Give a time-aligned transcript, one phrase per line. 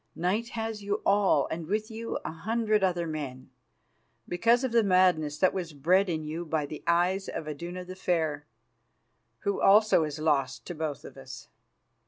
[0.15, 3.51] Night has you all, and with you a hundred other men,
[4.27, 7.95] because of the madness that was bred in you by the eyes of Iduna the
[7.95, 8.47] Fair,
[9.41, 11.49] who also is lost to both of us.